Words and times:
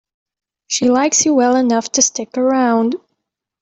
She 0.65 0.89
likes 0.89 1.25
you 1.27 1.35
well 1.35 1.55
enough 1.55 1.91
to 1.91 2.01
stick 2.01 2.35
around. 2.35 2.95